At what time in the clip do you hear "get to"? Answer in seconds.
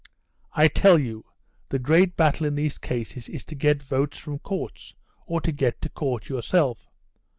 5.51-5.89